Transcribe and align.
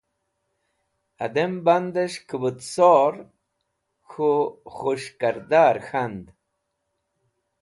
Hẽdẽm 1.19 1.53
bandes̃h 1.65 2.19
“kobũtsor” 2.29 3.13
k̃hũ 4.09 4.35
khus̃h 4.75 5.09
kẽrdaẽr 5.19 5.77
k̃hand. 5.87 6.25